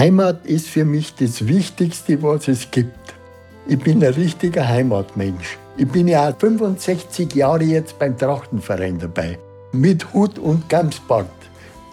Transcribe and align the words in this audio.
Heimat 0.00 0.46
ist 0.46 0.66
für 0.68 0.86
mich 0.86 1.14
das 1.14 1.46
Wichtigste, 1.46 2.22
was 2.22 2.48
es 2.48 2.70
gibt. 2.70 3.12
Ich 3.66 3.78
bin 3.78 4.02
ein 4.02 4.14
richtiger 4.14 4.66
Heimatmensch. 4.66 5.58
Ich 5.76 5.86
bin 5.86 6.08
ja 6.08 6.26
auch 6.30 6.38
65 6.38 7.34
Jahre 7.34 7.64
jetzt 7.64 7.98
beim 7.98 8.16
Trachtenverein 8.16 8.98
dabei. 8.98 9.38
Mit 9.72 10.14
Hut 10.14 10.38
und 10.38 10.70
Gamsbart 10.70 11.26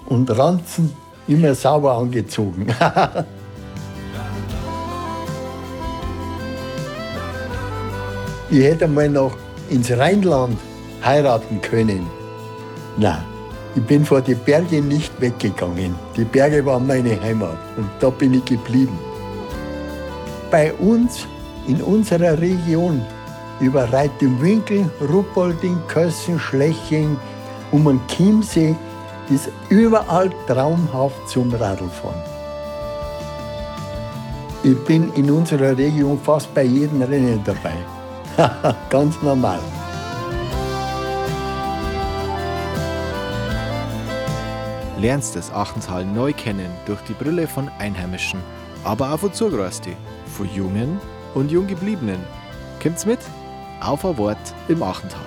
und 0.06 0.30
Ranzen 0.30 0.94
immer 1.28 1.54
sauber 1.54 1.98
angezogen. 1.98 2.68
ich 8.50 8.64
hätte 8.64 8.88
mal 8.88 9.10
noch 9.10 9.36
ins 9.70 9.92
Rheinland 9.92 10.58
heiraten 11.04 11.60
können. 11.62 12.08
Nein, 12.96 13.26
ich 13.78 13.84
bin 13.84 14.04
vor 14.04 14.22
die 14.22 14.34
Berge 14.34 14.82
nicht 14.82 15.22
weggegangen. 15.22 15.94
Die 16.16 16.26
Berge 16.26 16.66
waren 16.66 16.88
meine 16.88 17.22
Heimat 17.22 17.60
und 17.78 17.88
da 18.00 18.10
bin 18.10 18.34
ich 18.34 18.46
geblieben. 18.46 18.98
Bei 20.50 20.74
uns 20.74 21.28
in 21.68 21.80
unserer 21.84 22.42
Region 22.42 23.06
über 23.60 23.84
Reit 23.94 24.20
im 24.22 24.42
Winkel, 24.42 24.90
Ruppolding, 25.00 25.78
Kössen, 25.88 26.40
Schleching, 26.40 27.18
um 27.72 27.86
den 27.86 28.02
Chiemsee 28.08 28.76
ist 29.30 29.50
überall 29.70 30.32
traumhaft 30.48 31.30
zum 31.30 31.54
Radlfahren. 31.54 32.22
Ich 34.64 34.78
bin 34.86 35.14
in 35.14 35.30
unserer 35.30 35.78
Region 35.78 36.20
fast 36.24 36.52
bei 36.56 36.64
jedem 36.64 37.04
Rennen 37.04 37.44
dabei. 37.46 37.78
Ganz 38.90 39.22
normal. 39.22 39.60
Lernst 45.00 45.36
das 45.36 45.52
Achtental 45.52 46.04
neu 46.04 46.34
kennen 46.34 46.72
durch 46.88 47.00
die 47.02 47.14
Brille 47.14 47.48
von 47.48 47.70
Einheimischen, 47.78 48.40
aber 48.84 49.14
auch 49.14 49.20
von 49.20 49.32
Zugereisten, 49.32 49.94
von 50.26 50.50
Jungen 50.56 51.00
und 51.36 51.52
Junggebliebenen. 51.52 52.18
Kommt's 52.82 53.06
mit? 53.06 53.20
Auf 53.80 54.04
ein 54.04 54.18
Wort 54.18 54.38
im 54.68 54.82
Achtental. 54.82 55.22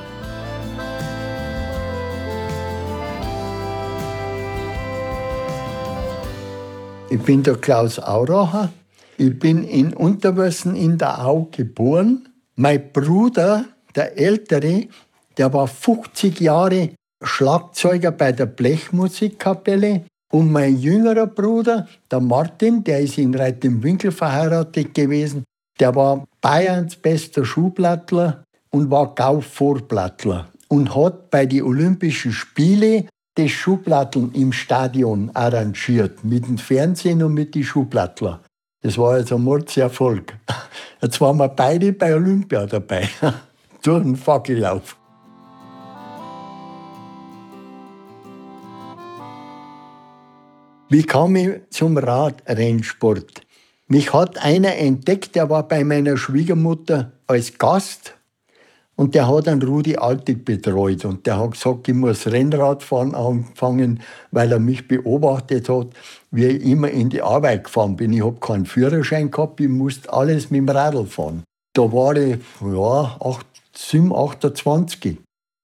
Ich 7.09 7.21
bin 7.23 7.45
der 7.45 7.55
Klaus 7.55 8.01
Auracher. 8.01 8.73
Ich 9.19 9.39
bin 9.39 9.63
in 9.63 9.95
Unterwössen 9.95 10.75
in 10.75 10.99
der 10.99 11.25
Au 11.25 11.47
geboren. 11.49 12.29
Mein 12.57 12.93
Bruder, 12.93 13.67
der 13.95 14.19
Ältere, 14.19 14.89
der 15.39 15.53
war 15.53 15.69
50 15.69 16.41
Jahre 16.41 16.91
Schlagzeuger 17.23 18.11
bei 18.11 18.33
der 18.33 18.47
Blechmusikkapelle. 18.47 20.05
Und 20.33 20.53
mein 20.53 20.79
jüngerer 20.79 21.27
Bruder, 21.27 21.89
der 22.11 22.21
Martin, 22.21 22.85
der 22.85 23.01
ist 23.01 23.19
in 23.19 23.35
Reit 23.35 23.67
verheiratet 24.13 24.95
gewesen, 24.95 25.45
der 25.81 25.95
war 25.95 26.25
Bayerns 26.41 26.95
bester 26.95 27.45
Schuhblattler 27.45 28.45
und 28.71 28.91
war 28.91 29.15
Gauvorplattler 29.15 30.49
und 30.69 30.95
hat 30.95 31.31
bei 31.31 31.47
den 31.47 31.63
Olympischen 31.63 32.33
Spielen 32.33 33.09
das 33.35 33.51
Schuhplatteln 33.51 34.33
im 34.35 34.53
Stadion 34.53 35.31
arrangiert, 35.35 36.23
mit 36.25 36.47
dem 36.47 36.59
Fernsehen 36.59 37.23
und 37.23 37.35
mit 37.35 37.55
den 37.55 37.65
Schuhplattler. 37.65 38.41
Das 38.83 38.97
war 38.99 39.15
also 39.15 39.37
ein 39.37 39.43
Mordserfolg. 39.43 40.35
Jetzt 41.03 41.21
waren 41.21 41.39
wir 41.39 41.49
beide 41.49 41.93
bei 41.93 42.15
Olympia 42.15 42.67
dabei, 42.67 43.09
durch 43.83 44.03
den 44.03 44.17
Fackellauf. 44.17 45.00
Wie 50.93 51.05
kam 51.05 51.37
ich 51.37 51.51
zum 51.71 51.97
Radrennsport? 51.97 53.43
Mich 53.87 54.13
hat 54.13 54.39
einer 54.39 54.75
entdeckt, 54.75 55.37
der 55.37 55.49
war 55.49 55.69
bei 55.69 55.85
meiner 55.85 56.17
Schwiegermutter 56.17 57.13
als 57.29 57.57
Gast 57.59 58.17
und 58.97 59.15
der 59.15 59.29
hat 59.29 59.47
einen 59.47 59.63
Rudi 59.63 59.95
Altig 59.95 60.45
betreut 60.45 61.05
und 61.05 61.29
der 61.29 61.39
hat 61.39 61.53
gesagt, 61.53 61.87
ich 61.87 61.95
muss 61.95 62.27
Rennradfahren 62.27 63.15
anfangen, 63.15 64.01
weil 64.33 64.51
er 64.51 64.59
mich 64.59 64.89
beobachtet 64.89 65.69
hat, 65.69 65.91
wie 66.33 66.47
ich 66.47 66.65
immer 66.65 66.91
in 66.91 67.09
die 67.09 67.23
Arbeit 67.23 67.63
gefahren 67.65 67.95
bin. 67.95 68.13
Ich 68.13 68.25
habe 68.25 68.41
keinen 68.41 68.67
Führerschein 68.67 69.31
gehabt, 69.31 69.61
ich 69.61 69.69
musste 69.69 70.13
alles 70.13 70.51
mit 70.51 70.59
dem 70.59 70.69
Radl 70.71 71.07
fahren. 71.07 71.45
Da 71.73 71.83
war 71.83 72.17
ich 72.17 72.37
ja, 72.63 73.17
8, 73.21 73.47
7, 73.77 74.13
28. 74.13 75.19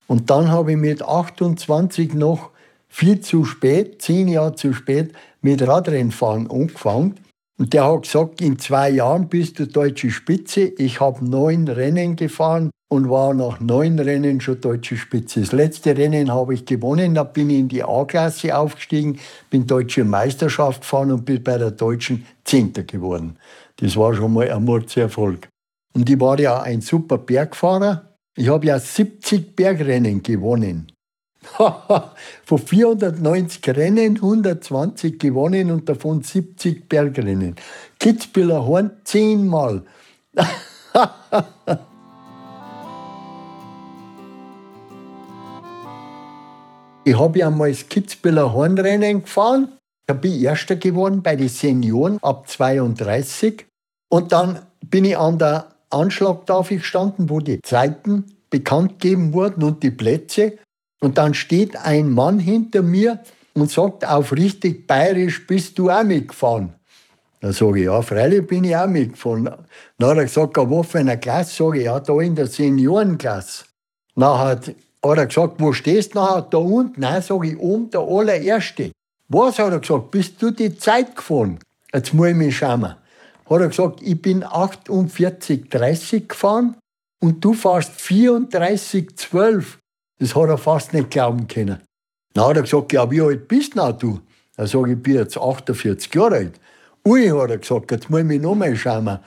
Und 0.06 0.30
dann 0.30 0.52
habe 0.52 0.70
ich 0.70 0.78
mit 0.78 1.02
28 1.02 2.14
noch 2.14 2.50
viel 2.96 3.20
zu 3.20 3.44
spät, 3.44 4.00
zehn 4.00 4.26
Jahre 4.26 4.54
zu 4.54 4.72
spät, 4.72 5.12
mit 5.42 5.60
Radrennfahren 5.60 6.50
angefangen. 6.50 7.16
Und 7.58 7.74
der 7.74 7.84
hat 7.84 8.04
gesagt, 8.04 8.40
in 8.40 8.58
zwei 8.58 8.88
Jahren 8.88 9.28
bist 9.28 9.58
du 9.58 9.66
deutsche 9.66 10.10
Spitze. 10.10 10.62
Ich 10.62 10.98
habe 10.98 11.22
neun 11.22 11.68
Rennen 11.68 12.16
gefahren 12.16 12.70
und 12.88 13.10
war 13.10 13.34
nach 13.34 13.60
neun 13.60 13.98
Rennen 13.98 14.40
schon 14.40 14.62
deutsche 14.62 14.96
Spitze. 14.96 15.40
Das 15.40 15.52
letzte 15.52 15.94
Rennen 15.94 16.32
habe 16.32 16.54
ich 16.54 16.64
gewonnen, 16.64 17.14
da 17.14 17.24
bin 17.24 17.50
ich 17.50 17.58
in 17.58 17.68
die 17.68 17.84
A-Klasse 17.84 18.56
aufgestiegen, 18.56 19.18
bin 19.50 19.66
deutsche 19.66 20.04
Meisterschaft 20.04 20.80
gefahren 20.80 21.12
und 21.12 21.26
bin 21.26 21.42
bei 21.42 21.58
der 21.58 21.72
deutschen 21.72 22.24
Zehnter 22.44 22.84
geworden. 22.84 23.36
Das 23.76 23.94
war 23.98 24.14
schon 24.14 24.32
mal 24.32 24.50
ein 24.50 24.64
Mordserfolg. 24.64 25.48
Und 25.94 26.08
ich 26.08 26.18
war 26.18 26.40
ja 26.40 26.62
ein 26.62 26.80
super 26.80 27.18
Bergfahrer. 27.18 28.16
Ich 28.38 28.48
habe 28.48 28.66
ja 28.66 28.78
70 28.78 29.54
Bergrennen 29.54 30.22
gewonnen. 30.22 30.95
Von 32.44 32.58
490 32.58 33.66
Rennen 33.76 34.16
120 34.16 35.18
gewonnen 35.18 35.70
und 35.70 35.88
davon 35.88 36.22
70 36.22 36.88
Bergrennen. 36.88 37.56
Kitzbühler 37.98 38.66
Horn 38.66 38.90
zehnmal. 39.04 39.82
ich 47.04 47.18
habe 47.18 47.38
ja 47.38 47.50
mal 47.50 47.70
das 47.70 47.88
Kitzbühler 47.88 48.52
Hornrennen 48.52 49.22
gefahren. 49.22 49.68
Da 50.06 50.14
bin 50.14 50.32
ich 50.32 50.42
Erster 50.42 50.76
geworden 50.76 51.22
bei 51.22 51.36
den 51.36 51.48
Senioren 51.48 52.18
ab 52.22 52.48
32. 52.48 53.66
Und 54.08 54.32
dann 54.32 54.60
bin 54.84 55.04
ich 55.04 55.16
an 55.16 55.38
der 55.38 55.72
Anschlagtafel 55.90 56.78
gestanden, 56.78 57.30
wo 57.30 57.40
die 57.40 57.60
Zeiten 57.62 58.24
bekannt 58.50 59.00
gegeben 59.00 59.32
wurden 59.32 59.64
und 59.64 59.82
die 59.82 59.90
Plätze. 59.90 60.58
Und 61.00 61.18
dann 61.18 61.34
steht 61.34 61.76
ein 61.76 62.10
Mann 62.10 62.38
hinter 62.38 62.82
mir 62.82 63.20
und 63.54 63.70
sagt 63.70 64.06
auf 64.06 64.32
richtig 64.32 64.86
bayerisch, 64.86 65.46
bist 65.46 65.78
du 65.78 65.90
auch 65.90 66.02
mitgefahren? 66.02 66.74
Dann 67.40 67.52
sage 67.52 67.80
ich, 67.80 67.84
ja, 67.84 68.00
freilich 68.02 68.46
bin 68.46 68.64
ich 68.64 68.76
auch 68.76 68.86
mitgefahren. 68.86 69.44
Dann 69.98 70.10
hat 70.10 70.16
er 70.16 70.24
gesagt, 70.24 70.56
wo 70.56 70.82
für 70.82 70.98
eine 70.98 71.18
Klasse? 71.18 71.64
Sage 71.64 71.78
ich, 71.78 71.84
ja, 71.84 72.00
da 72.00 72.20
in 72.20 72.34
der 72.34 72.46
Seniorenklasse. 72.46 73.64
Dann 74.14 74.38
hat 74.38 74.74
er 75.02 75.26
gesagt, 75.26 75.54
wo 75.58 75.72
stehst 75.72 76.14
du 76.14 76.18
nachher? 76.18 76.42
Da 76.42 76.58
unten. 76.58 77.00
Nein, 77.00 77.22
sage 77.22 77.48
ich, 77.50 77.58
oben 77.58 77.90
der 77.90 78.00
allererste. 78.00 78.90
Was 79.28 79.58
hat 79.58 79.72
er 79.72 79.80
gesagt? 79.80 80.10
Bist 80.10 80.40
du 80.40 80.50
die 80.50 80.76
Zeit 80.76 81.14
gefahren? 81.14 81.58
Jetzt 81.92 82.14
muss 82.14 82.28
ich 82.28 82.34
mich 82.34 82.56
schauen. 82.56 82.84
Hat 82.84 82.96
er 83.48 83.68
gesagt, 83.68 84.02
ich 84.02 84.20
bin 84.20 84.42
48,30 84.42 86.26
gefahren 86.28 86.76
und 87.20 87.44
du 87.44 87.52
fährst 87.52 87.92
34,12. 88.00 89.64
Das 90.18 90.34
hat 90.34 90.48
er 90.48 90.58
fast 90.58 90.92
nicht 90.92 91.10
glauben 91.10 91.46
können. 91.46 91.80
Dann 92.34 92.44
hat 92.44 92.56
er 92.56 92.62
gesagt, 92.62 92.92
ja, 92.92 93.10
wie 93.10 93.20
alt 93.20 93.48
bist 93.48 93.74
du? 93.74 94.20
Dann 94.56 94.66
sage 94.66 94.90
ich, 94.90 94.96
ich 94.96 95.02
bin 95.02 95.14
jetzt 95.14 95.38
48 95.38 96.14
Jahre 96.14 96.36
alt. 96.36 96.60
Ui, 97.06 97.28
hat 97.28 97.50
er 97.50 97.58
gesagt, 97.58 97.90
jetzt 97.90 98.10
muss 98.10 98.20
ich 98.20 98.26
mich 98.26 98.40
noch 98.40 98.54
mal 98.54 98.74
schauen. 98.76 99.18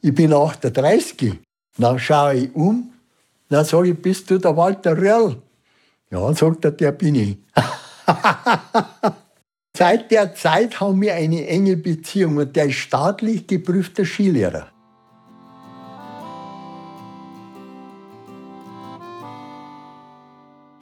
Ich 0.00 0.14
bin 0.14 0.32
38. 0.32 1.38
Dann 1.78 1.98
schaue 1.98 2.34
ich 2.34 2.54
um, 2.54 2.92
dann 3.48 3.64
sage 3.64 3.90
ich, 3.90 3.98
bist 4.00 4.30
du 4.30 4.38
der 4.38 4.56
Walter 4.56 4.96
Röll? 4.96 5.36
Ja, 6.10 6.32
sagt 6.34 6.64
er, 6.64 6.72
der 6.72 6.92
bin 6.92 7.14
ich. 7.14 7.38
Seit 9.76 10.10
der 10.10 10.34
Zeit 10.34 10.80
haben 10.80 11.00
wir 11.00 11.14
eine 11.14 11.46
enge 11.46 11.76
Beziehung 11.76 12.36
und 12.36 12.54
der 12.54 12.66
ist 12.66 12.76
staatlich 12.76 13.46
geprüfter 13.46 14.04
Skilehrer. 14.04 14.68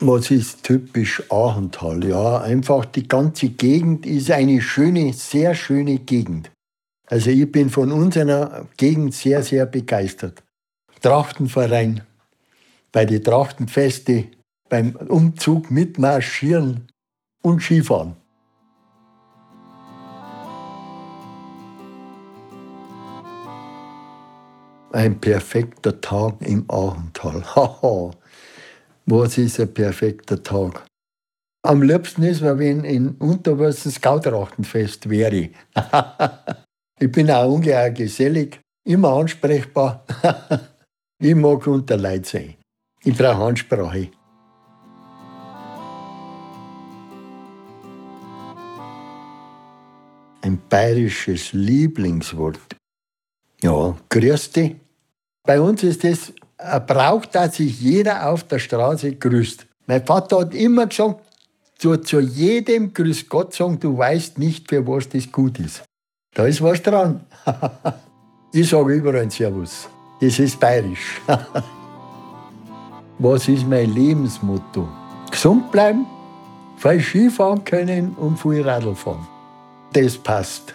Was 0.02 0.30
ist 0.30 0.62
typisch 0.62 1.22
Aachental? 1.30 2.02
Ja, 2.06 2.40
einfach 2.40 2.86
die 2.86 3.06
ganze 3.06 3.50
Gegend 3.50 4.06
ist 4.06 4.30
eine 4.30 4.62
schöne, 4.62 5.12
sehr 5.12 5.54
schöne 5.54 5.98
Gegend. 5.98 6.50
Also 7.06 7.28
ich 7.28 7.52
bin 7.52 7.68
von 7.68 7.92
unserer 7.92 8.66
Gegend 8.78 9.12
sehr, 9.12 9.42
sehr 9.42 9.66
begeistert. 9.66 10.42
Trachtenverein, 11.02 12.00
bei 12.92 13.04
den 13.04 13.22
Trachtenfeste, 13.22 14.28
beim 14.70 14.96
Umzug 14.96 15.70
mitmarschieren 15.70 16.86
und 17.42 17.60
Skifahren. 17.60 18.16
Ein 24.92 25.20
perfekter 25.20 26.00
Tag 26.00 26.36
im 26.40 26.64
Aachental. 26.68 27.44
Haha. 27.54 28.12
Was 29.10 29.38
ist 29.38 29.58
ein 29.58 29.74
perfekter 29.74 30.40
Tag? 30.40 30.86
Am 31.66 31.82
liebsten 31.82 32.22
ist 32.22 32.42
mir, 32.42 32.56
wenn 32.60 32.84
in 32.84 33.16
Unterwürzen 33.16 33.90
Skautrachtenfest 33.90 35.10
wäre. 35.10 35.50
ich 37.00 37.10
bin 37.10 37.28
auch 37.28 37.52
ungeheuer 37.52 37.90
gesellig, 37.90 38.60
immer 38.86 39.08
ansprechbar. 39.14 40.06
ich 41.18 41.34
mag 41.34 41.66
unter 41.66 41.96
Leid 41.96 42.26
sein. 42.26 42.54
Ich 43.02 43.18
brauche 43.18 43.42
Ansprache. 43.46 44.12
Ein 50.42 50.60
bayerisches 50.68 51.52
Lieblingswort. 51.52 52.76
Ja, 53.60 53.96
grüß 54.08 54.52
dich. 54.52 54.76
Bei 55.42 55.60
uns 55.60 55.82
ist 55.82 56.04
es 56.04 56.32
ein 56.62 56.86
Brauch, 56.86 57.24
dass 57.26 57.56
sich 57.56 57.80
jeder 57.80 58.28
auf 58.28 58.44
der 58.44 58.58
Straße 58.58 59.14
grüßt. 59.16 59.66
Mein 59.86 60.04
Vater 60.04 60.40
hat 60.40 60.54
immer 60.54 60.86
gesagt, 60.86 61.20
zu, 61.78 61.96
zu 61.96 62.20
jedem 62.20 62.92
Grüß 62.92 63.28
Gott 63.28 63.54
sagen, 63.54 63.80
du 63.80 63.96
weißt 63.96 64.38
nicht, 64.38 64.68
für 64.68 64.86
was 64.86 65.08
das 65.08 65.32
gut 65.32 65.58
ist. 65.58 65.82
Da 66.34 66.46
ist 66.46 66.62
was 66.62 66.82
dran. 66.82 67.20
ich 68.52 68.68
sage 68.68 68.94
überall 68.94 69.30
Servus. 69.30 69.88
Das 70.20 70.38
ist 70.38 70.60
bayerisch. 70.60 71.20
was 73.18 73.48
ist 73.48 73.66
mein 73.66 73.92
Lebensmotto? 73.94 74.86
Gesund 75.30 75.72
bleiben, 75.72 76.04
viel 76.76 77.00
Skifahren 77.00 77.64
können 77.64 78.14
und 78.18 78.38
viel 78.38 78.62
Radl 78.62 78.94
fahren. 78.94 79.26
Das 79.92 80.18
passt. 80.18 80.74